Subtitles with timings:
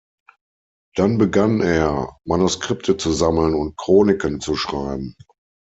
[0.95, 5.15] Dann begann er, Manuskripte zu sammeln und Chroniken zu schreiben.